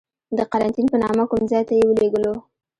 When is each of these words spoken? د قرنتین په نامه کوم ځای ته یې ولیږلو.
د 0.37 0.39
قرنتین 0.51 0.85
په 0.93 0.97
نامه 1.03 1.23
کوم 1.29 1.43
ځای 1.51 1.63
ته 1.69 1.73
یې 1.79 1.83
ولیږلو. 1.87 2.33